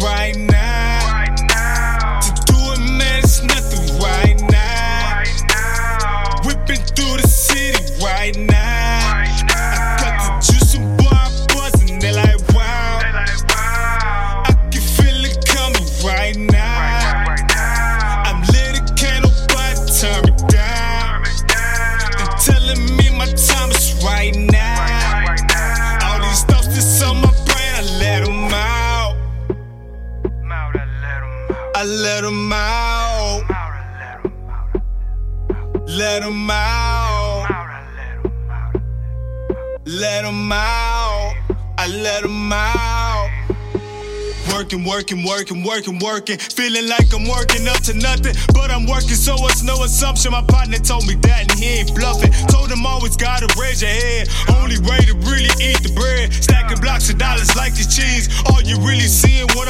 [0.00, 0.49] right now.
[31.80, 33.40] I let them out.
[35.88, 37.48] Let them out.
[39.86, 41.34] Let them out.
[41.78, 43.30] I let them out.
[44.52, 46.36] Working, working, working, working, working.
[46.36, 50.32] Feeling like I'm working up to nothing, but I'm working, so it's no assumption.
[50.32, 52.30] My partner told me that and he ain't bluffing.
[52.48, 54.28] Told him always gotta raise your head.
[54.52, 56.30] Only way to really eat the bread.
[56.30, 58.28] Stacking blocks of dollars like the cheese.
[58.52, 59.69] All you really seeing what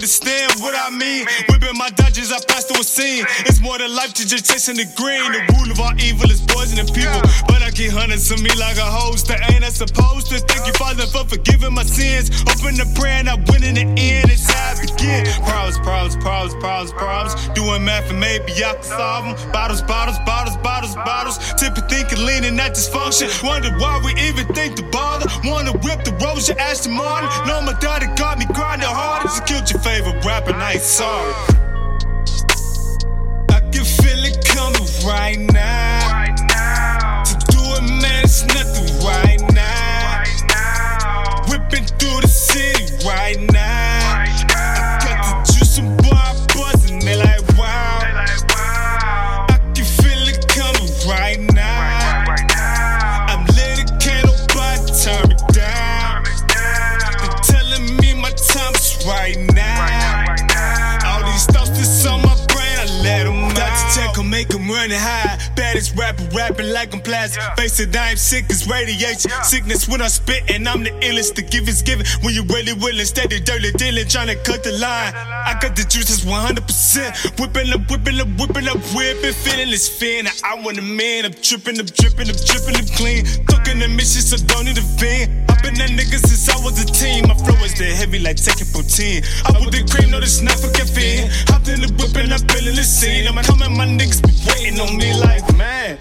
[0.00, 1.26] understand what I mean?
[1.50, 3.26] Whipping my dungeons, I pass through a scene.
[3.44, 5.28] It's more than life to just chasing the green.
[5.28, 7.20] The rule of all evil is poisoning people.
[7.44, 10.40] But I keep hunting to me like a host that ain't I supposed to.
[10.40, 12.32] Thank you, Father, for forgiving my sins.
[12.48, 14.32] Open the prayer and I win in the end.
[14.32, 15.28] It's how I begin.
[15.44, 17.32] Problems, problems, problems, problems, problems.
[17.52, 19.52] Doing math and maybe I can solve them.
[19.52, 21.36] Bottles, bottles, bottles, bottles, bottles.
[21.60, 23.28] Tipping, thinking, leaning, that dysfunction.
[23.44, 25.28] Wonder why we even think to bother.
[25.44, 26.16] Wanna whip the
[26.48, 27.28] you Aston Martin.
[27.46, 28.08] Know my daddy
[30.52, 30.82] rapper, I ain't.
[33.50, 37.22] I can feel it coming right now.
[37.24, 38.80] To do it, man, it's nothing.
[39.04, 40.24] Right now.
[41.48, 43.89] Whipping through the city right now.
[63.94, 64.14] Them out.
[64.14, 64.14] Dr.
[64.14, 65.38] Tech will make them running high.
[65.56, 67.42] Baddest rapper, rapping like I'm plastic.
[67.42, 67.54] Yeah.
[67.54, 69.30] Face it, I am sick as radiation.
[69.30, 69.42] Yeah.
[69.42, 71.34] Sickness when I spit, and I'm the illest.
[71.34, 73.04] The give is given when you really willing.
[73.04, 75.14] Steady, dirty dealing, trying to cut the line.
[75.14, 77.40] I got the juices 100%.
[77.40, 80.26] Whipping up, whipping up, whipping up, whipping, feeling this fin.
[80.44, 83.24] I want a man, I'm tripping, I'm dripping, I'm dripping, I'm clean.
[83.46, 85.49] Talking the mission, so don't need a fan.
[85.62, 87.28] Been that nigga since I was a teen.
[87.28, 89.22] My flow is that heavy like taking protein.
[89.44, 91.28] I would the cream, no, this not for caffeine.
[91.52, 93.28] Hopped in the whip and I'm feeling the scene.
[93.28, 95.98] I'm coming, my niggas be waiting on me like, man.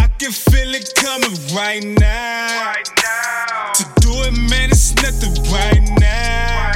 [0.00, 2.72] I can feel it coming right now.
[3.76, 6.72] To do it, man, it's nothing right now.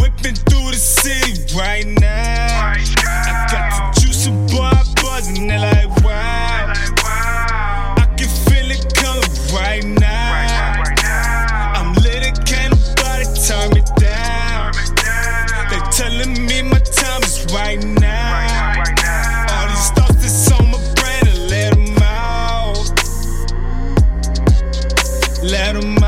[0.00, 2.72] Whipping through the city right now.
[2.72, 5.48] I got the juice, of boy, buzzing.
[15.98, 18.84] telling me my time is right now.
[19.50, 22.88] All these thoughts that's on my brain, I let them out.
[25.42, 26.07] Let them out.